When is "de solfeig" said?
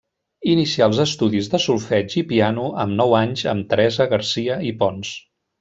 1.51-2.17